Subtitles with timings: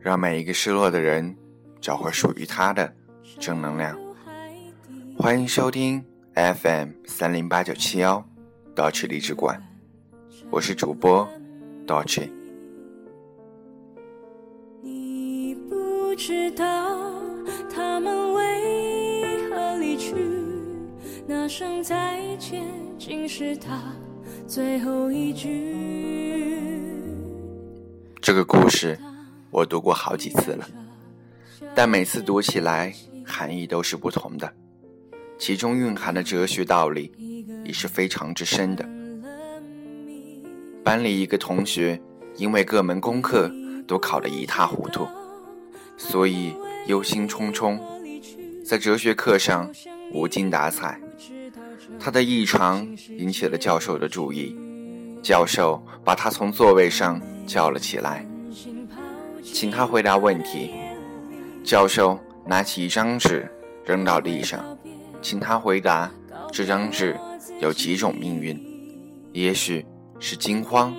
[0.00, 1.36] 让每一个失落的人
[1.78, 2.90] 找回属于他的
[3.38, 3.98] 正能量。
[5.18, 6.02] 欢迎收听
[6.34, 8.26] FM 三零八九七幺
[8.74, 9.62] 道奇励志馆，
[10.48, 11.28] 我是主播
[11.86, 12.32] 道奇。
[14.82, 16.98] 你不知道
[17.70, 20.14] 他们为何离去，
[21.26, 22.66] 那声再见
[22.98, 23.78] 竟是他
[24.46, 25.76] 最后一句。
[28.22, 28.98] 这个故事。
[29.50, 30.68] 我读过好几次了，
[31.74, 32.94] 但每次读起来
[33.26, 34.52] 含义都是不同的，
[35.38, 37.12] 其中蕴含的哲学道理
[37.64, 38.88] 也是非常之深的。
[40.84, 42.00] 班里一个同学
[42.36, 43.50] 因为各门功课
[43.86, 45.06] 都考得一塌糊涂，
[45.96, 46.54] 所以
[46.86, 47.78] 忧心忡忡，
[48.64, 49.68] 在哲学课上
[50.12, 51.00] 无精打采。
[51.98, 54.56] 他的异常引起了教授的注意，
[55.22, 58.24] 教授把他从座位上叫了起来。
[59.42, 60.72] 请他回答问题。
[61.62, 63.48] 教授拿起一张纸
[63.84, 64.78] 扔到地上，
[65.20, 66.10] 请他回答：
[66.50, 67.16] 这张纸
[67.60, 68.58] 有几种命运？
[69.32, 69.84] 也许
[70.18, 70.94] 是惊慌，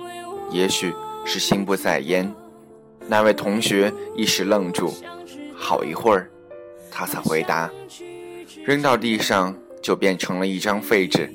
[0.50, 0.92] 也许
[1.24, 2.32] 是心不在焉。
[3.08, 4.94] 那位同学一时愣住，
[5.54, 6.30] 好一会儿，
[6.90, 7.70] 他才回答：
[8.64, 11.28] 扔到地上就变成了一张废纸，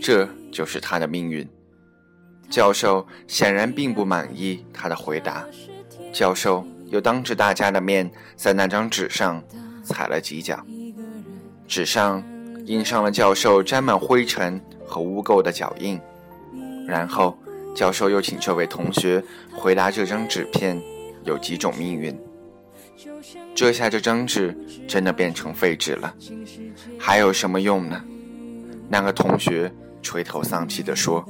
[0.00, 1.46] 这就是他的命运。
[2.48, 5.44] 教授显然并不满意他的回答。
[6.12, 9.42] 教授又当着大家的面在那张纸上
[9.82, 10.64] 踩了几脚，
[11.66, 12.22] 纸上
[12.66, 15.98] 印上了教授沾满灰尘和污垢的脚印。
[16.86, 17.38] 然后，
[17.74, 20.80] 教授又请这位同学回答这张纸片
[21.24, 22.16] 有几种命运。
[23.54, 26.14] 这下这张纸真的变成废纸了，
[26.98, 28.04] 还有什么用呢？
[28.88, 31.24] 那个同学垂头丧气地说。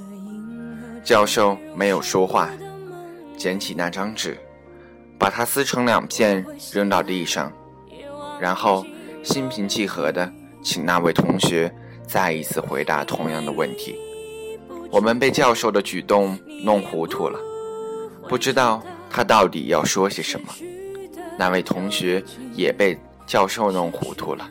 [1.05, 2.48] 教授没有说话，
[3.36, 4.39] 捡起那张纸。
[5.22, 7.52] 把它撕成两片，扔到地上，
[8.40, 8.84] 然后
[9.22, 10.28] 心平气和地
[10.64, 11.72] 请那位同学
[12.08, 13.96] 再一次回答同样的问题。
[14.90, 17.38] 我们被教授的举动弄糊涂了，
[18.28, 20.48] 不知道他到底要说些什么。
[21.38, 22.20] 那位同学
[22.52, 24.50] 也被教授弄糊涂了，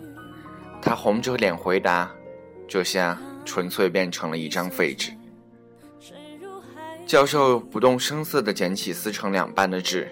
[0.81, 2.09] 他红着脸回答
[2.65, 5.11] ：“这下纯粹变成了一张废纸。”
[7.05, 10.09] 教授不动声色地捡起撕成两半的纸。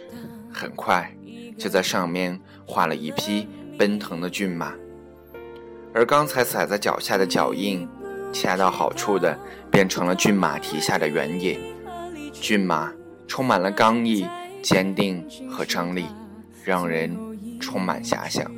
[0.52, 1.10] 很快，
[1.58, 4.74] 就在上面画了一匹奔腾的骏马，
[5.94, 7.88] 而刚才踩在脚下的脚印，
[8.34, 9.38] 恰到好处的
[9.72, 11.60] 变成了骏马蹄下的原野。
[12.34, 12.92] 骏马
[13.28, 14.26] 充满了刚毅、
[14.62, 16.06] 坚定和张力，
[16.64, 17.16] 让人
[17.60, 18.50] 充满遐想。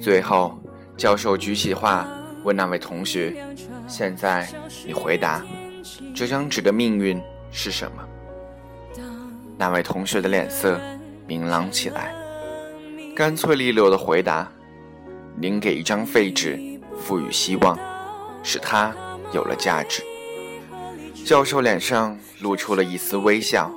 [0.00, 0.58] 最后，
[0.96, 2.06] 教授举起画
[2.44, 3.34] 问那位同学
[3.86, 4.48] ：“现在
[4.86, 5.42] 你回答，
[6.14, 9.02] 这张纸的命运是什么？”
[9.58, 10.80] 那位同学的脸色。
[11.30, 12.12] 明朗起来，
[13.14, 14.50] 干脆利落的回答
[15.40, 16.58] ：“您给一张废纸
[16.98, 17.78] 赋予希望，
[18.42, 18.92] 使它
[19.32, 20.02] 有了价值。”
[21.24, 23.70] 教授脸上露出了一丝微笑。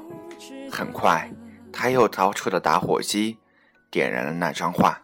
[0.71, 1.31] 很快，
[1.71, 3.37] 他又掏出了打火机，
[3.91, 4.99] 点燃了那张画。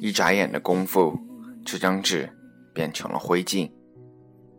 [0.00, 1.16] 一眨眼的功夫，
[1.64, 2.28] 这张纸
[2.74, 3.70] 变成了灰烬。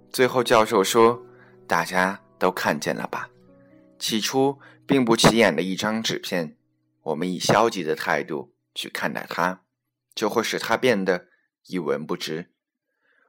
[0.10, 1.22] 最后，教授说
[1.68, 3.28] ：“大家都看见了吧？
[4.00, 6.56] 起初并不起眼的一张纸片。”
[7.04, 9.62] 我们以消极的态度去看待它，
[10.16, 11.28] 就会使它变得
[11.68, 12.50] 一文不值。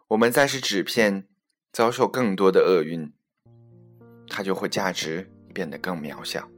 [0.08, 1.26] 我们再使纸片
[1.72, 3.12] 遭受更多的厄运，
[4.28, 6.48] 它就会价值变得更渺小。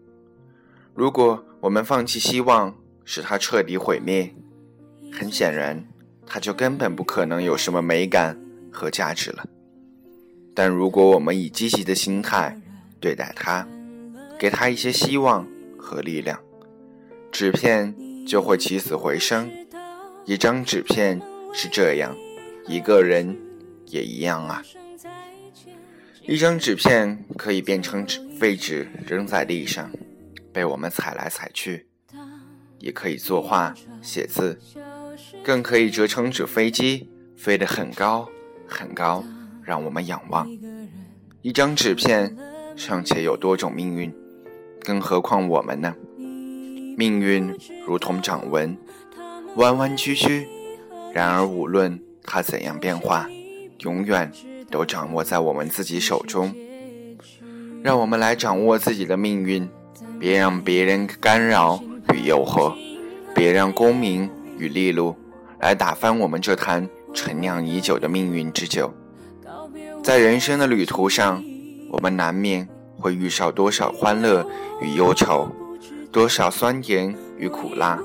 [0.95, 4.35] 如果我们放弃希望，使它彻底毁灭，
[5.13, 5.87] 很显然，
[6.27, 8.39] 它就根本不可能有什么美感
[8.73, 9.47] 和价值了。
[10.55, 12.61] 但如果我们以积极的心态
[13.01, 13.67] 对待它，
[14.39, 15.47] 给它一些希望
[15.79, 16.43] 和力量，
[17.31, 17.95] 纸片
[18.27, 19.51] 就会起死回生，
[20.25, 21.21] 一张纸片
[21.53, 22.17] 是这样，
[22.67, 23.37] 一个人
[23.87, 24.63] 也一样啊。
[26.23, 29.91] 一张纸片可以变成纸废纸扔在地上，
[30.53, 31.85] 被我们踩来踩去；
[32.79, 34.59] 也可以作画写字，
[35.45, 38.29] 更可以折成纸飞机，飞得很高
[38.67, 39.23] 很高，
[39.63, 40.49] 让我们仰望。
[41.43, 42.37] 一张纸片
[42.75, 44.13] 尚且有多种命运，
[44.81, 45.95] 更何况我们呢？
[46.97, 47.55] 命运
[47.87, 48.75] 如同掌纹，
[49.57, 50.49] 弯弯曲曲。
[51.13, 53.29] 然而，无论它怎样变化，
[53.81, 54.33] 永远
[54.71, 56.55] 都掌握在我们自己手中。
[57.83, 59.69] 让我们来掌握自己的命运，
[60.19, 61.79] 别让别人干扰
[62.15, 62.75] 与诱惑，
[63.35, 65.15] 别让功名与利禄
[65.61, 68.91] 来打翻我们这坛陈酿已久的命运之酒。
[70.03, 71.45] 在人生的旅途上，
[71.91, 72.67] 我们难免
[72.99, 74.49] 会遇上多少欢乐
[74.81, 75.47] 与忧愁。
[76.17, 78.01] 多少酸甜与苦辣，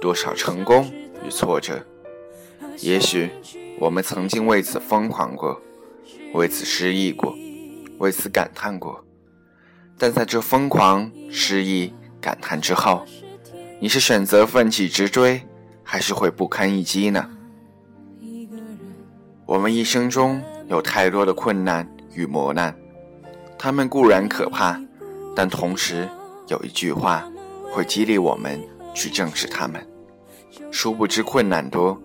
[0.00, 0.88] 多少成功
[1.26, 1.84] 与挫折。
[2.78, 3.28] 也许
[3.80, 5.60] 我们曾经为此疯狂过，
[6.34, 7.34] 为此失意过，
[7.98, 9.04] 为此感叹过。
[9.98, 13.04] 但在这疯狂、失意、感叹之后，
[13.80, 15.42] 你是选择奋起直追，
[15.82, 17.28] 还是会不堪一击呢？
[19.46, 22.72] 我们一生中有太多的困难与磨难，
[23.58, 24.80] 他们固然可怕，
[25.34, 26.08] 但同时
[26.46, 27.28] 有一句话
[27.72, 28.60] 会激励我们
[28.94, 29.86] 去正视他们。
[30.70, 32.00] 殊不知，困难多，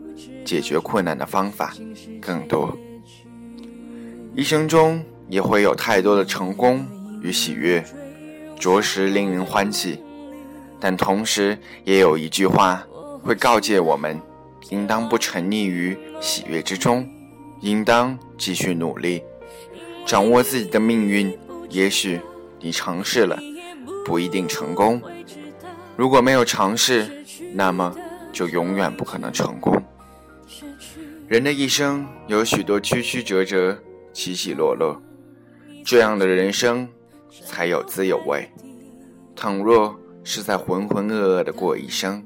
[0.45, 1.73] 解决困难的方法
[2.21, 2.77] 更多。
[4.35, 6.85] 一生中也会有太多的成功。
[7.21, 7.81] 与喜悦，
[8.59, 9.97] 着实令人欢喜，
[10.77, 12.85] 但同时也有一句话
[13.21, 14.19] 会告诫我们：
[14.71, 17.09] 应当不沉溺于喜悦之中，
[17.61, 19.23] 应当继续努力，
[20.05, 21.33] 掌握自己的命运。
[21.69, 22.19] 也许
[22.59, 23.39] 你尝试了，
[24.05, 24.99] 不一定成功；
[25.95, 27.23] 如果没有尝试，
[27.53, 27.95] 那么
[28.31, 29.81] 就永远不可能成功。
[31.27, 33.77] 人的一生有许多曲曲折折、
[34.11, 35.01] 起起落落，
[35.85, 36.87] 这样的人生。
[37.47, 38.47] 才有滋有味。
[39.35, 42.23] 倘若是在浑浑噩噩的过一生，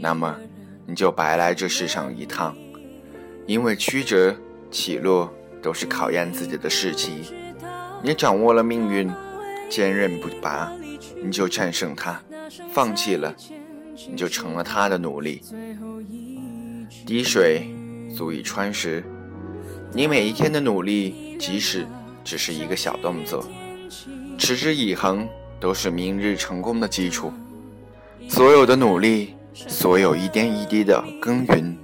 [0.00, 0.36] 那么
[0.84, 2.56] 你就白来这世上一趟。
[3.46, 4.34] 因为曲折
[4.68, 5.32] 起落
[5.62, 7.24] 都是考验自己的事情。
[8.02, 9.08] 你掌握了命运，
[9.70, 10.72] 坚韧不拔，
[11.22, 12.20] 你就战胜它；
[12.72, 13.34] 放弃了，
[14.08, 15.42] 你就成了他的奴隶。
[17.06, 17.68] 滴水
[18.16, 19.04] 足以穿石。
[19.92, 21.86] 你每一天的努力，即使
[22.22, 23.44] 只是一个小动作。
[24.38, 25.26] 持之以恒
[25.58, 27.32] 都是明日成功的基础。
[28.28, 31.76] 所有的努力，所有一点一滴的耕耘，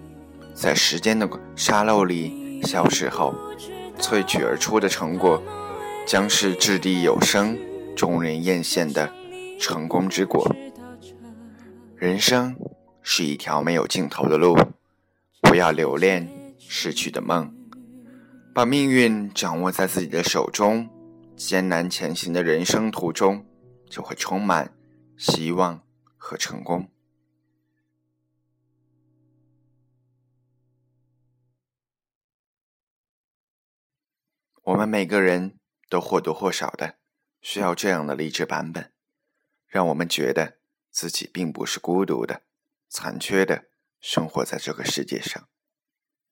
[0.54, 3.34] 在时间的沙漏里消失后，
[3.98, 5.42] 萃取而出的成果，
[6.06, 7.58] 将是掷地有声、
[7.96, 9.10] 众人艳羡的
[9.64, 10.46] 成功之果。
[11.96, 12.54] 人生
[13.00, 14.54] 是一条没有尽头的路，
[15.40, 16.28] 不要留恋
[16.58, 17.50] 逝去的梦，
[18.52, 20.90] 把命运掌握在自己的手中。
[21.34, 23.46] 艰难前行的人生途中，
[23.88, 24.76] 就会充满
[25.16, 25.82] 希望
[26.18, 26.90] 和成功。
[34.62, 35.58] 我们每个人
[35.88, 36.96] 都或多或少的
[37.40, 38.93] 需要这样的励志版本，
[39.74, 42.42] 让我们觉得自己并不是孤独的、
[42.88, 43.64] 残缺的，
[44.00, 45.48] 生活在这个世界上。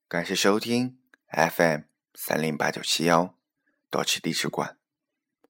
[0.06, 1.80] 感谢收听 FM
[2.14, 3.36] 三零八九七幺，
[3.90, 4.78] 多奇励志馆。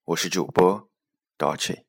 [0.05, 0.89] 我是主播
[1.37, 1.85] d o c h